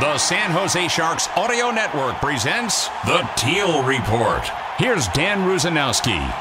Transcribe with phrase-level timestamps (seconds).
[0.00, 4.40] The San Jose Sharks Audio Network presents the Teal Report.
[4.78, 6.34] Here's Dan Rusanowsky.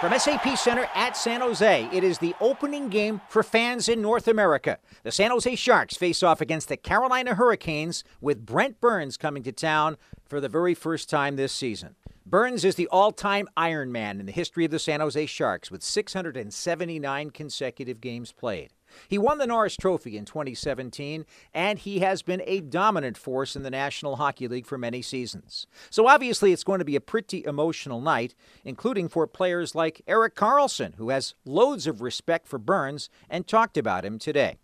[0.00, 4.28] From SAP Center at San Jose, it is the opening game for fans in North
[4.28, 4.78] America.
[5.02, 9.50] The San Jose Sharks face off against the Carolina Hurricanes with Brent Burns coming to
[9.50, 9.96] town
[10.28, 11.96] for the very first time this season.
[12.24, 15.82] Burns is the all time Ironman in the history of the San Jose Sharks with
[15.82, 18.72] 679 consecutive games played.
[19.06, 23.62] He won the Norris Trophy in 2017, and he has been a dominant force in
[23.62, 25.66] the National Hockey League for many seasons.
[25.90, 30.34] So obviously, it's going to be a pretty emotional night, including for players like Erik
[30.34, 34.56] Karlsson, who has loads of respect for Burns and talked about him today.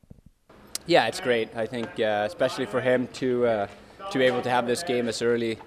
[0.86, 1.54] Yeah, it's great.
[1.56, 3.66] I think, uh, especially for him to uh,
[4.10, 5.58] to be able to have this game as early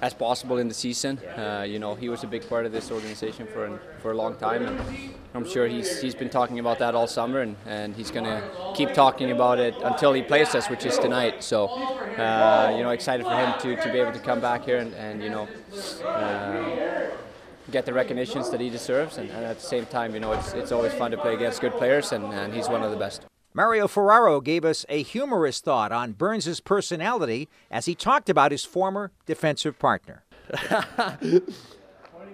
[0.00, 1.18] as possible in the season.
[1.18, 4.36] Uh, you know, he was a big part of this organization for for a long
[4.36, 4.80] time, and
[5.34, 8.42] I'm sure he's he's been talking about that all summer, and, and he's going to
[8.74, 11.42] keep talking about it until he plays us, which is tonight.
[11.42, 14.78] So, uh, you know, excited for him to, to be able to come back here
[14.78, 15.48] and, and you know.
[16.04, 17.10] Uh,
[17.70, 20.54] get the recognitions that he deserves, and, and, at the same time, you know, it's,
[20.54, 23.29] it's always fun to play against good players, and, and he's one of the best.
[23.52, 28.64] Mario Ferraro gave us a humorous thought on Burns' personality as he talked about his
[28.64, 30.22] former defensive partner.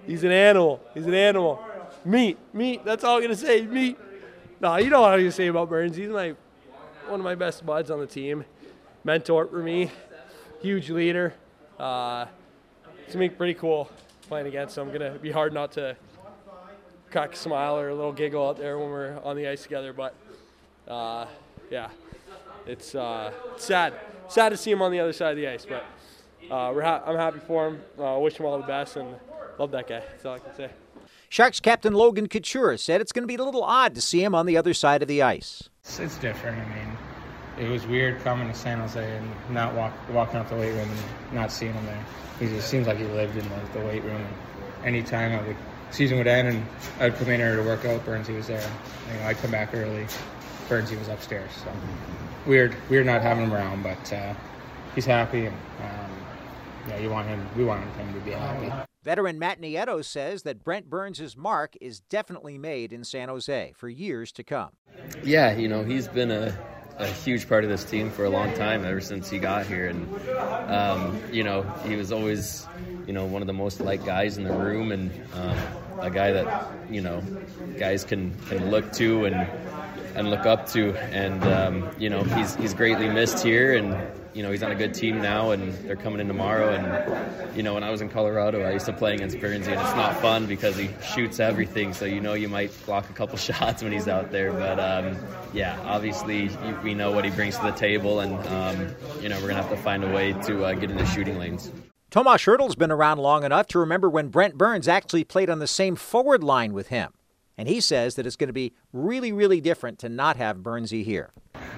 [0.06, 0.80] He's an animal.
[0.94, 1.64] He's an animal.
[2.04, 2.84] Meat, meat.
[2.84, 3.62] That's all I'm gonna say.
[3.62, 3.98] Meat.
[4.60, 5.96] No, you know what I'm gonna say about Burns.
[5.96, 6.34] He's my
[7.08, 8.44] one of my best buds on the team.
[9.02, 9.90] Mentor for me.
[10.60, 11.34] Huge leader.
[11.78, 12.26] Uh,
[13.04, 13.90] it's gonna be pretty cool
[14.28, 14.92] playing against him.
[14.92, 15.96] Gonna be hard not to
[17.10, 19.92] crack a smile or a little giggle out there when we're on the ice together.
[19.92, 20.14] But
[20.88, 21.26] uh,
[21.70, 21.90] yeah,
[22.66, 23.94] it's uh, sad.
[24.28, 25.84] Sad to see him on the other side of the ice, but
[26.50, 27.80] uh, we're ha- I'm happy for him.
[27.98, 29.14] Uh, wish him all the best and
[29.58, 30.00] love that guy.
[30.00, 30.70] That's all I can say.
[31.28, 34.34] Sharks captain Logan Couture said it's going to be a little odd to see him
[34.34, 35.68] on the other side of the ice.
[35.84, 36.58] It's, it's different.
[36.58, 40.56] I mean, it was weird coming to San Jose and not walk, walking out the
[40.56, 42.04] weight room and not seeing him there.
[42.38, 44.20] He just seems like he lived in the, the weight room.
[44.20, 45.56] And anytime I would
[45.90, 46.66] season would end and
[47.00, 48.70] I'd come in there to work out, Burns he was there.
[49.12, 50.06] You know, I'd come back early.
[50.68, 51.50] Burns he was upstairs.
[51.64, 51.72] So
[52.46, 54.34] weird, weird not having him around, but uh,
[54.94, 56.10] he's happy and um,
[56.88, 57.46] yeah, you want him.
[57.56, 58.72] We want him to be happy.
[59.02, 63.88] Veteran Matt Nieto says that Brent Burns' mark is definitely made in San Jose for
[63.88, 64.70] years to come.
[65.22, 66.56] Yeah, you know, he's been a,
[66.98, 69.86] a huge part of this team for a long time, ever since he got here.
[69.86, 70.28] And,
[70.68, 72.66] um, you know, he was always,
[73.06, 75.58] you know, one of the most liked guys in the room and um,
[76.00, 77.22] a guy that, you know,
[77.78, 79.48] guys can, can look to and
[80.16, 80.94] and look up to.
[81.12, 83.94] And um, you know, he's he's greatly missed here, and
[84.34, 86.74] you know, he's on a good team now, and they're coming in tomorrow.
[86.74, 89.80] And you know, when I was in Colorado, I used to play against Burnsy, and
[89.80, 91.92] it's not fun because he shoots everything.
[91.92, 94.52] So you know, you might block a couple shots when he's out there.
[94.52, 95.16] But um,
[95.52, 96.50] yeah, obviously,
[96.82, 99.70] we know what he brings to the table, and um, you know, we're gonna have
[99.70, 101.70] to find a way to uh, get in the shooting lanes.
[102.10, 105.66] Tomas Hertl's been around long enough to remember when Brent Burns actually played on the
[105.66, 107.12] same forward line with him.
[107.58, 111.04] And he says that it's going to be really, really different to not have Burnsy
[111.04, 111.30] here.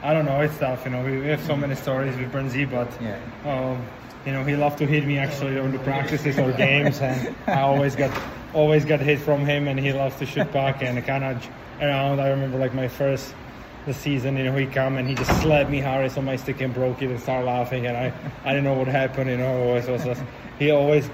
[0.02, 0.40] I don't know.
[0.40, 0.84] It's tough.
[0.84, 3.20] You know, we have so many stories with Burnsy, but yeah.
[3.44, 3.86] Um,
[4.26, 7.60] you know, he loved to hit me actually on the practices or games, and I
[7.60, 8.10] always got
[8.52, 11.48] always got hit from him, and he loves to shoot puck and kind of
[11.80, 12.20] around.
[12.20, 13.34] I remember like my first
[13.86, 16.60] the season, you know, he come and he just slapped me hard on my stick
[16.60, 18.12] and broke it and started laughing, and I
[18.44, 19.30] I didn't know what happened.
[19.30, 20.22] You know, it was just,
[20.58, 21.08] he always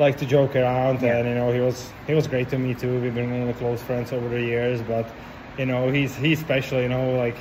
[0.00, 3.00] like to joke around, and you know he was he was great to me too.
[3.00, 5.06] We've been the close friends over the years, but
[5.58, 6.80] you know he's he's special.
[6.80, 7.36] You know, like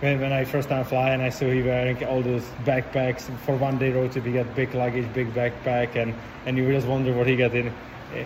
[0.00, 3.78] when, when I first time flying, I saw he wearing all those backpacks for one
[3.78, 4.24] day road trip.
[4.24, 6.14] He got big luggage, big backpack, and
[6.46, 7.72] and you just wonder what he got in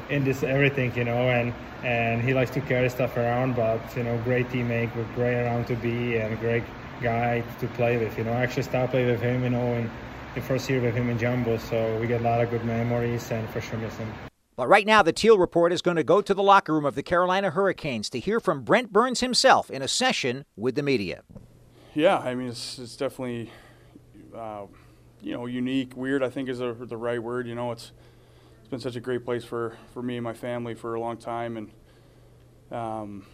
[0.09, 4.05] in this everything, you know, and and he likes to carry stuff around, but you
[4.05, 6.65] know, great teammate, great around to be, and great
[7.03, 8.17] guy to play with.
[8.17, 9.91] You know, I actually started playing with him, you know, and
[10.35, 13.31] the first year with him in Jumbo, so we get a lot of good memories
[13.31, 14.13] and for sure miss him.
[14.57, 16.95] But right now, the Teal Report is going to go to the locker room of
[16.95, 21.23] the Carolina Hurricanes to hear from Brent Burns himself in a session with the media.
[21.95, 23.51] Yeah, I mean, it's, it's definitely,
[24.35, 24.67] uh,
[25.23, 25.97] you know, unique.
[25.97, 27.47] Weird, I think, is a, the right word.
[27.47, 27.93] You know, it's
[28.61, 31.17] it's been such a great place for, for me and my family for a long
[31.17, 31.71] time, and
[32.73, 33.27] um,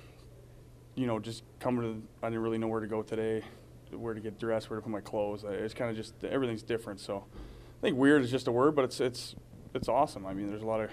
[0.94, 3.43] you know, just coming to, I didn't really know where to go today.
[3.92, 5.44] Where to get dressed, where to put my clothes.
[5.46, 7.00] It's kind of just everything's different.
[7.00, 9.34] So I think weird is just a word, but it's it's
[9.75, 10.26] it's awesome.
[10.26, 10.90] I mean, there's a lot of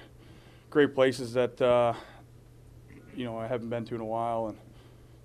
[0.70, 1.94] great places that uh,
[3.16, 4.58] you know I haven't been to in a while, and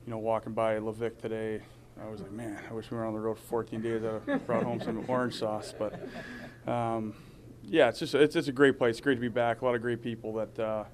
[0.06, 1.60] you know walking by Levick today,
[2.00, 4.02] I was like, man, I wish we were on the road for 14 days.
[4.04, 5.94] I brought home some orange sauce, but
[6.70, 7.14] um,
[7.62, 8.92] yeah, it's just it's, it's a great place.
[8.96, 9.62] It's great to be back.
[9.62, 10.84] A lot of great people that uh,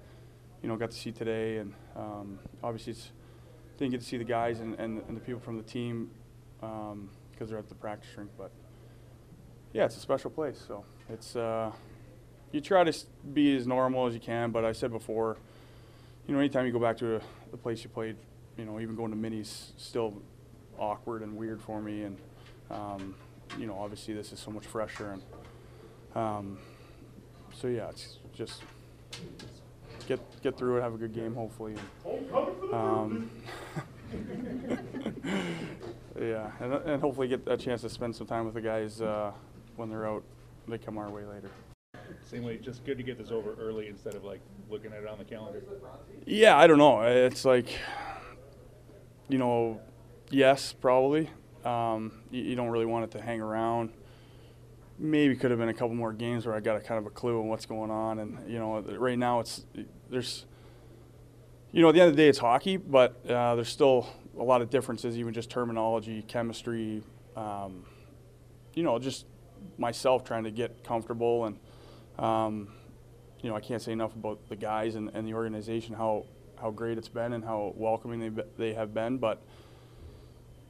[0.63, 3.11] you know got to see today, and um, obviously it's
[3.79, 6.11] didn't get to see the guys and, and, and the people from the team
[6.61, 7.11] because um,
[7.41, 8.51] they're at the practice rink, but
[9.73, 10.63] yeah, it's a special place.
[10.67, 11.73] So it's uh,
[12.53, 12.97] you try to
[13.33, 14.51] be as normal as you can.
[14.51, 15.37] But I said before,
[16.27, 17.21] you know, anytime you go back to a,
[17.51, 18.17] the place you played,
[18.57, 20.23] you know, even going to minis, still
[20.79, 22.03] awkward and weird for me.
[22.03, 22.19] And
[22.71, 23.15] um,
[23.59, 25.23] you know, obviously this is so much fresher, and
[26.15, 26.59] um,
[27.55, 28.63] so yeah, it's just
[30.07, 31.75] get get through it, have a good game, hopefully.
[32.05, 33.31] And, um,
[36.21, 39.33] yeah, and, and hopefully get a chance to spend some time with the guys uh,
[39.77, 40.23] when they're out.
[40.67, 41.51] They come our way later.
[42.23, 45.09] Same way, just good to get this over early instead of like looking at it
[45.09, 45.63] on the calendar.
[46.27, 47.03] Yeah, I don't know.
[47.03, 47.79] It's like,
[49.29, 49.81] you know,
[50.31, 51.31] yes, probably.
[51.65, 53.91] Um, you, you, don't really want it to hang around.
[54.99, 57.11] Maybe could have been a couple more games where I got a kind of a
[57.11, 59.65] clue on what's going on, and you know, right now it's
[60.11, 60.45] there's,
[61.73, 64.43] you know, at the end of the day it's hockey, but uh, there's still a
[64.43, 67.03] lot of differences, even just terminology, chemistry,
[67.37, 67.85] um,
[68.75, 69.27] you know, just
[69.77, 71.59] myself trying to get comfortable and
[72.19, 72.69] um,
[73.43, 76.27] you know I can't say enough about the guys and, and the organization how
[76.61, 79.19] how great it's been and how welcoming they they have been.
[79.19, 79.43] But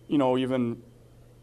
[0.09, 0.83] you know even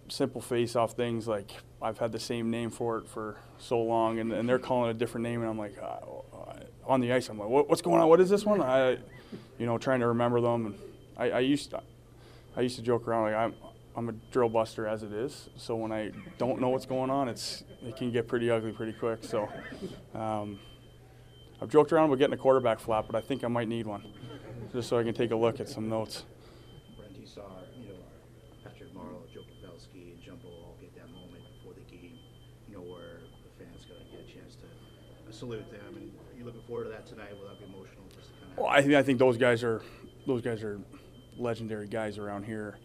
[0.08, 1.52] simple face off things like
[1.82, 4.92] I've had the same name for it for so long and, and they're calling it
[4.92, 5.98] a different name and I'm like uh,
[6.86, 8.08] on the ice I'm like what, what's going on?
[8.08, 8.62] What is this one?
[8.62, 8.98] I
[9.58, 10.76] you know trying to remember them and
[11.18, 11.82] I, I used to,
[12.58, 13.54] I used to joke around like I'm
[13.98, 15.50] I'm a drill buster as it is.
[15.56, 18.94] So when I don't know what's going on, it's it can get pretty ugly pretty
[18.94, 19.24] quick.
[19.24, 19.50] So
[20.14, 20.60] um,
[21.62, 24.04] I've joked around about getting a quarterback flap, but I think I might need one
[24.74, 26.26] just so I can take a look at some notes.
[26.98, 27.44] Brent, you saw
[27.80, 27.96] you know
[28.64, 32.18] Patrick Marleau, Joe Pavelski, and Jumbo all get that moment before the game,
[32.68, 36.44] you know where the fans to get a chance to salute them, and are you
[36.44, 37.32] looking forward to that tonight?
[37.40, 38.04] Will that be emotional?
[38.16, 39.82] Just kind of well, I think I think those guys are
[40.28, 40.80] those guys are
[41.38, 42.78] legendary guys around here.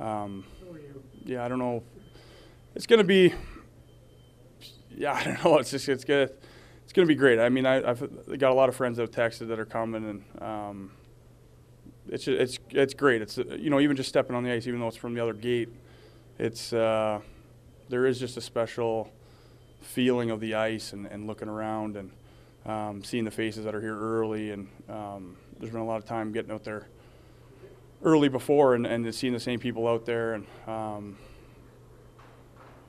[0.00, 0.44] Um,
[1.24, 1.82] yeah, I don't know.
[2.74, 3.34] It's going to be.
[4.96, 5.58] Yeah, I don't know.
[5.58, 6.28] It's just it's gonna
[6.84, 7.38] it's gonna be great.
[7.38, 10.08] I mean, I, have got a lot of friends that have texted that are coming,
[10.08, 10.90] and um,
[12.08, 13.22] it's it's it's great.
[13.22, 15.34] It's you know even just stepping on the ice, even though it's from the other
[15.34, 15.68] gate,
[16.38, 17.20] it's uh,
[17.88, 19.12] there is just a special
[19.80, 22.10] feeling of the ice and, and looking around and
[22.66, 26.04] um, seeing the faces that are here early, and um, there's been a lot of
[26.04, 26.88] time getting out there
[28.02, 31.16] early before and, and seeing the same people out there and um,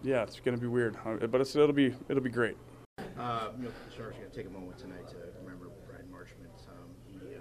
[0.03, 2.55] yeah, it's going to be weird, uh, but it'll be it'll be great.
[3.17, 6.05] Uh, you know, the Sharks are going to take a moment tonight to remember Bryan
[6.11, 6.67] Marchment.
[6.69, 7.39] Um, he, uh,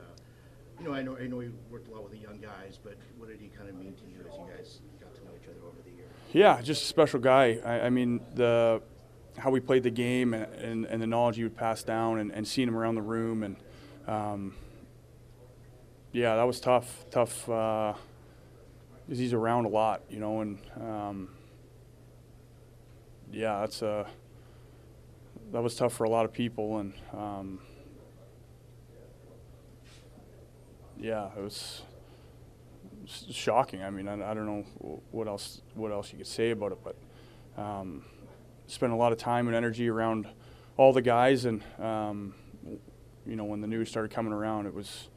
[0.80, 2.96] you know, I know I know he worked a lot with the young guys, but
[3.16, 5.48] what did he kind of mean to you as you guys got to know each
[5.48, 6.10] other over the years?
[6.32, 7.60] Yeah, just a special guy.
[7.64, 8.82] I, I mean the
[9.36, 12.32] how we played the game and, and, and, the knowledge he would pass down and,
[12.32, 13.54] and seeing him around the room and
[14.08, 14.52] um,
[16.18, 17.04] yeah, that was tough.
[17.12, 17.94] Tough uh,
[19.08, 21.28] he's around a lot, you know, and um,
[23.30, 24.04] yeah, that's a
[25.52, 27.60] that was tough for a lot of people, and um,
[30.98, 31.82] yeah, it was
[33.06, 33.84] shocking.
[33.84, 36.78] I mean, I, I, don't know what else what else you could say about it,
[36.82, 36.96] but
[37.62, 38.04] um,
[38.66, 40.26] spent a lot of time and energy around
[40.76, 42.34] all the guys, and um,
[43.24, 45.08] you know, when the news started coming around, it was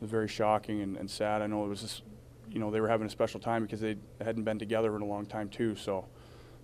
[0.00, 1.42] was very shocking and, and sad.
[1.42, 2.02] I know it was just,
[2.50, 5.06] you know, they were having a special time because they hadn't been together in a
[5.06, 5.76] long time too.
[5.76, 6.06] So,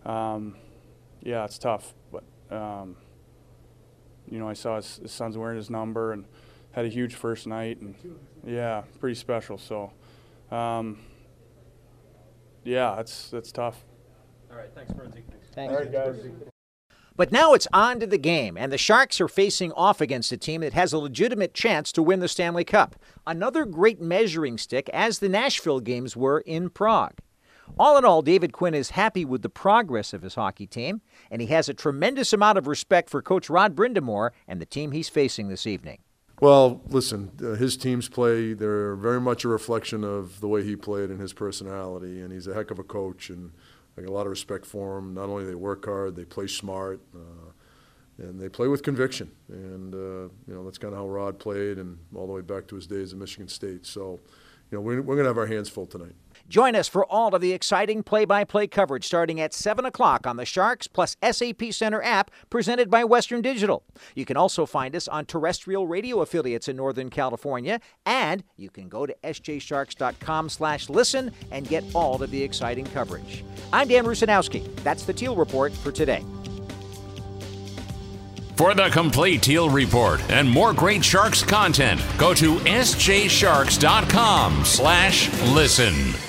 [0.04, 0.56] um,
[1.22, 1.94] yeah, it's tough.
[2.10, 2.96] But, um,
[4.30, 6.24] you know, I saw his, his, son's wearing his number and
[6.72, 7.94] had a huge first night and
[8.46, 9.58] yeah, pretty special.
[9.58, 9.92] So,
[10.50, 10.98] um,
[12.64, 13.84] yeah, that's that's tough.
[14.50, 15.22] All right, thanks, Burnsy.
[15.54, 15.72] Thanks.
[15.72, 16.16] All right, guys.
[17.16, 20.36] But now it's on to the game, and the Sharks are facing off against a
[20.36, 22.94] team that has a legitimate chance to win the Stanley Cup.
[23.26, 27.18] Another great measuring stick, as the Nashville games were in Prague.
[27.78, 31.40] All in all, David Quinn is happy with the progress of his hockey team, and
[31.40, 35.08] he has a tremendous amount of respect for Coach Rod Brind'Amour and the team he's
[35.08, 36.00] facing this evening.
[36.42, 40.76] Well, listen, uh, his teams play, they're very much a reflection of the way he
[40.76, 43.30] played and his personality, and he's a heck of a coach.
[43.30, 43.52] and
[43.96, 45.14] I got a lot of respect for them.
[45.14, 47.52] Not only they work hard, they play smart, uh,
[48.18, 49.30] and they play with conviction.
[49.48, 49.98] And uh,
[50.46, 52.86] you know that's kind of how Rod played, and all the way back to his
[52.86, 53.86] days at Michigan State.
[53.86, 54.20] So,
[54.70, 56.14] you know, we're, we're going to have our hands full tonight.
[56.48, 60.26] Join us for all of the exciting play by play coverage starting at 7 o'clock
[60.26, 63.82] on the Sharks plus SAP Center app presented by Western Digital.
[64.14, 68.88] You can also find us on terrestrial radio affiliates in Northern California, and you can
[68.88, 73.44] go to sjsharks.com slash listen and get all of the exciting coverage.
[73.72, 74.72] I'm Dan Rusanowsky.
[74.84, 76.24] That's the Teal Report for today.
[78.54, 86.25] For the complete Teal Report and more great Sharks content, go to sjsharks.com slash listen.